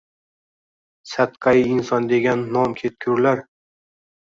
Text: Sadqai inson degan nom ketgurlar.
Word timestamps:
Sadqai 1.11 1.59
inson 1.75 2.09
degan 2.13 2.41
nom 2.57 2.75
ketgurlar. 2.83 3.47